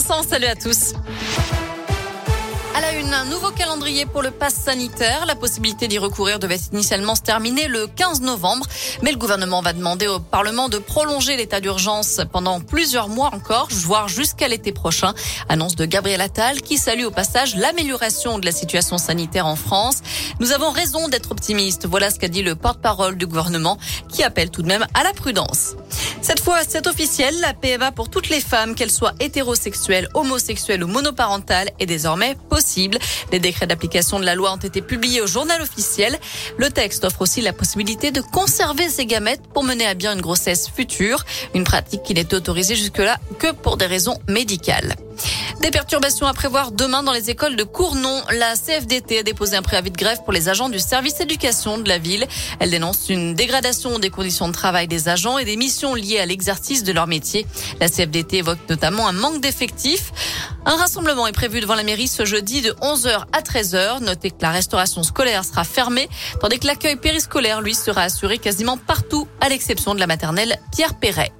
Salut 0.00 0.46
à 0.46 0.54
tous. 0.54 0.94
À 2.74 2.80
la 2.80 2.92
une, 2.92 3.12
un 3.12 3.24
nouveau 3.24 3.50
calendrier 3.50 4.06
pour 4.06 4.22
le 4.22 4.30
pass 4.30 4.54
sanitaire. 4.54 5.26
La 5.26 5.34
possibilité 5.34 5.88
d'y 5.88 5.98
recourir 5.98 6.38
devait 6.38 6.60
initialement 6.72 7.14
se 7.14 7.22
terminer 7.22 7.66
le 7.66 7.86
15 7.86 8.20
novembre, 8.20 8.66
mais 9.02 9.10
le 9.10 9.16
gouvernement 9.16 9.62
va 9.62 9.72
demander 9.72 10.06
au 10.06 10.20
Parlement 10.20 10.68
de 10.68 10.78
prolonger 10.78 11.36
l'état 11.36 11.60
d'urgence 11.60 12.20
pendant 12.30 12.60
plusieurs 12.60 13.08
mois 13.08 13.30
encore, 13.32 13.68
voire 13.70 14.08
jusqu'à 14.08 14.46
l'été 14.46 14.72
prochain. 14.72 15.14
Annonce 15.48 15.76
de 15.76 15.86
Gabriel 15.86 16.20
Attal 16.20 16.60
qui 16.60 16.76
salue 16.76 17.04
au 17.04 17.10
passage 17.10 17.56
l'amélioration 17.56 18.38
de 18.38 18.44
la 18.44 18.52
situation 18.52 18.98
sanitaire 18.98 19.46
en 19.46 19.56
France. 19.56 20.02
Nous 20.38 20.52
avons 20.52 20.70
raison 20.70 21.08
d'être 21.08 21.32
optimistes. 21.32 21.86
Voilà 21.86 22.10
ce 22.10 22.18
qu'a 22.18 22.28
dit 22.28 22.42
le 22.42 22.54
porte-parole 22.54 23.16
du 23.16 23.26
gouvernement 23.26 23.78
qui 24.08 24.22
appelle 24.22 24.50
tout 24.50 24.62
de 24.62 24.68
même 24.68 24.86
à 24.94 25.02
la 25.02 25.12
prudence. 25.12 25.74
Cette 26.22 26.40
fois, 26.40 26.58
c'est 26.68 26.86
officiel. 26.86 27.34
La 27.40 27.54
PMA 27.54 27.92
pour 27.92 28.10
toutes 28.10 28.28
les 28.28 28.40
femmes, 28.40 28.74
qu'elles 28.74 28.90
soient 28.90 29.14
hétérosexuelles, 29.20 30.08
homosexuelles 30.14 30.84
ou 30.84 30.86
monoparentales, 30.86 31.70
est 31.80 31.86
désormais 31.86 32.36
possible. 32.48 32.57
Les 33.32 33.38
décrets 33.38 33.66
d'application 33.66 34.18
de 34.18 34.24
la 34.24 34.34
loi 34.34 34.52
ont 34.52 34.56
été 34.56 34.82
publiés 34.82 35.20
au 35.20 35.26
journal 35.26 35.60
officiel. 35.62 36.18
Le 36.56 36.70
texte 36.70 37.04
offre 37.04 37.22
aussi 37.22 37.40
la 37.40 37.52
possibilité 37.52 38.10
de 38.10 38.20
conserver 38.20 38.88
ses 38.88 39.06
gamètes 39.06 39.42
pour 39.54 39.64
mener 39.64 39.86
à 39.86 39.94
bien 39.94 40.14
une 40.14 40.20
grossesse 40.20 40.68
future. 40.68 41.24
Une 41.54 41.64
pratique 41.64 42.02
qui 42.02 42.14
n'est 42.14 42.34
autorisée 42.34 42.76
jusque-là 42.76 43.18
que 43.38 43.52
pour 43.52 43.76
des 43.76 43.86
raisons 43.86 44.18
médicales. 44.28 44.96
Des 45.60 45.70
perturbations 45.70 46.26
à 46.26 46.34
prévoir 46.34 46.70
demain 46.70 47.02
dans 47.02 47.12
les 47.12 47.30
écoles 47.30 47.56
de 47.56 47.64
Cournon. 47.64 48.22
La 48.38 48.54
CFDT 48.54 49.18
a 49.18 49.22
déposé 49.24 49.56
un 49.56 49.62
préavis 49.62 49.90
de 49.90 49.96
grève 49.96 50.18
pour 50.22 50.32
les 50.32 50.48
agents 50.48 50.68
du 50.68 50.78
service 50.78 51.20
éducation 51.20 51.78
de 51.78 51.88
la 51.88 51.98
ville. 51.98 52.26
Elle 52.60 52.70
dénonce 52.70 53.08
une 53.08 53.34
dégradation 53.34 53.98
des 53.98 54.10
conditions 54.10 54.46
de 54.46 54.52
travail 54.52 54.86
des 54.86 55.08
agents 55.08 55.36
et 55.36 55.44
des 55.44 55.56
missions 55.56 55.94
liées 55.94 56.20
à 56.20 56.26
l'exercice 56.26 56.84
de 56.84 56.92
leur 56.92 57.08
métier. 57.08 57.46
La 57.80 57.88
CFDT 57.88 58.38
évoque 58.38 58.58
notamment 58.68 59.08
un 59.08 59.12
manque 59.12 59.40
d'effectifs. 59.40 60.12
Un 60.68 60.76
rassemblement 60.76 61.26
est 61.26 61.32
prévu 61.32 61.62
devant 61.62 61.76
la 61.76 61.82
mairie 61.82 62.08
ce 62.08 62.26
jeudi 62.26 62.60
de 62.60 62.72
11h 62.72 63.24
à 63.32 63.40
13h. 63.40 64.04
Notez 64.04 64.30
que 64.30 64.42
la 64.42 64.50
restauration 64.50 65.02
scolaire 65.02 65.42
sera 65.42 65.64
fermée, 65.64 66.10
tandis 66.42 66.58
que 66.58 66.66
l'accueil 66.66 66.96
périscolaire, 66.96 67.62
lui, 67.62 67.74
sera 67.74 68.02
assuré 68.02 68.36
quasiment 68.36 68.76
partout, 68.76 69.26
à 69.40 69.48
l'exception 69.48 69.94
de 69.94 70.00
la 70.00 70.06
maternelle 70.06 70.58
Pierre 70.70 70.98
Perret. 70.98 71.32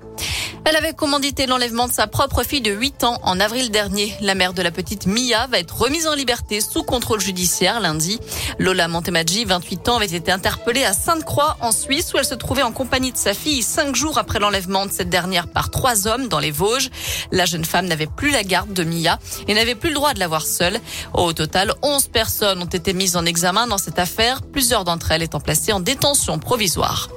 Elle 0.69 0.77
avait 0.77 0.93
commandité 0.93 1.47
l'enlèvement 1.47 1.89
de 1.89 1.93
sa 1.95 2.07
propre 2.07 2.43
fille 2.43 2.61
de 2.61 2.71
8 2.71 3.03
ans 3.05 3.19
en 3.23 3.41
avril 3.41 3.71
dernier. 3.71 4.15
La 4.21 4.35
mère 4.35 4.53
de 4.53 4.61
la 4.61 4.71
petite 4.71 5.07
Mia 5.07 5.47
va 5.47 5.59
être 5.59 5.75
remise 5.75 6.07
en 6.07 6.15
liberté 6.15 6.61
sous 6.61 6.83
contrôle 6.83 7.21
judiciaire 7.21 7.81
lundi. 7.81 8.21
Lola 8.59 8.87
Montemadji, 8.87 9.47
28 9.47 9.89
ans, 9.89 9.97
avait 9.97 10.15
été 10.15 10.31
interpellée 10.31 10.85
à 10.85 10.93
Sainte-Croix 10.93 11.57
en 11.63 11.73
Suisse 11.73 12.13
où 12.13 12.19
elle 12.19 12.27
se 12.27 12.35
trouvait 12.35 12.63
en 12.63 12.73
compagnie 12.73 13.13
de 13.13 13.17
sa 13.17 13.33
fille 13.33 13.63
cinq 13.63 13.97
jours 13.97 14.19
après 14.19 14.41
l'enlèvement 14.41 14.85
de 14.85 14.93
cette 14.93 15.09
dernière 15.09 15.49
par 15.49 15.71
trois 15.71 16.07
hommes 16.07 16.29
dans 16.29 16.39
les 16.39 16.51
Vosges. 16.51 16.91
La 17.33 17.47
jeune 17.47 17.65
femme 17.65 17.87
n'avait 17.87 18.07
plus 18.07 18.31
la 18.31 18.45
garde 18.45 18.75
de 18.75 18.85
Mia 18.85 19.19
et 19.47 19.55
n'avait 19.55 19.75
plus 19.75 19.89
le 19.89 19.95
droit 19.95 20.13
de 20.13 20.21
la 20.21 20.29
voir 20.29 20.45
seule. 20.45 20.81
Au 21.15 21.33
total, 21.33 21.73
11 21.81 22.09
personnes 22.09 22.61
ont 22.61 22.67
été 22.67 22.93
mises 22.93 23.17
en 23.17 23.25
examen 23.25 23.69
dans 23.69 23.79
cette 23.79 23.99
affaire, 23.99 24.43
plusieurs 24.43 24.85
d'entre 24.85 25.13
elles 25.13 25.23
étant 25.23 25.41
placées 25.41 25.73
en 25.73 25.81
détention 25.81 26.39
provisoire. 26.39 27.09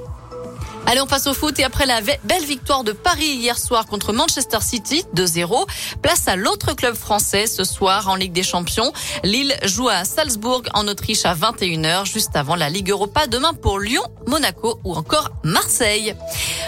Allez, 0.92 1.00
on 1.00 1.06
passe 1.06 1.26
au 1.26 1.32
foot 1.32 1.58
et 1.58 1.64
après 1.64 1.86
la 1.86 2.02
belle 2.02 2.44
victoire 2.44 2.84
de 2.84 2.92
Paris 2.92 3.24
hier 3.24 3.58
soir 3.58 3.86
contre 3.86 4.12
Manchester 4.12 4.58
City 4.60 5.02
2-0, 5.16 5.66
place 6.02 6.28
à 6.28 6.36
l'autre 6.36 6.74
club 6.74 6.94
français 6.94 7.46
ce 7.46 7.64
soir 7.64 8.10
en 8.10 8.14
Ligue 8.14 8.34
des 8.34 8.42
Champions. 8.42 8.92
Lille 9.24 9.56
joue 9.64 9.88
à 9.88 10.04
Salzbourg 10.04 10.64
en 10.74 10.86
Autriche 10.88 11.24
à 11.24 11.34
21h 11.34 12.04
juste 12.04 12.36
avant 12.36 12.56
la 12.56 12.68
Ligue 12.68 12.90
Europa 12.90 13.26
demain 13.26 13.54
pour 13.54 13.78
Lyon, 13.78 14.02
Monaco 14.26 14.80
ou 14.84 14.94
encore 14.94 15.30
Marseille. 15.44 16.14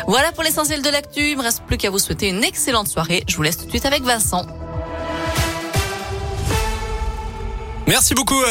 Voilà 0.09 0.33
pour 0.33 0.43
l'essentiel 0.43 0.81
de 0.81 0.89
l'actu. 0.89 1.33
Il 1.33 1.37
me 1.37 1.43
reste 1.43 1.65
plus 1.67 1.77
qu'à 1.77 1.91
vous 1.91 1.99
souhaiter 1.99 2.31
une 2.31 2.45
excellente 2.45 2.89
soirée. 2.89 3.25
Je 3.29 3.37
vous 3.37 3.43
laisse 3.43 3.59
tout 3.59 3.67
de 3.67 3.71
suite 3.71 3.85
avec 3.85 4.05
Vincent. 4.05 4.47
Merci 7.87 8.15
beaucoup. 8.15 8.43